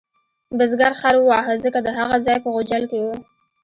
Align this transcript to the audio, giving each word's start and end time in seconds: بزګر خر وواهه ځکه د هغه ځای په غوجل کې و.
بزګر 0.57 0.93
خر 1.01 1.15
وواهه 1.19 1.53
ځکه 1.63 1.79
د 1.83 1.87
هغه 1.97 2.15
ځای 2.25 2.37
په 2.43 2.49
غوجل 2.53 2.83
کې 2.91 2.99
و. 3.01 3.05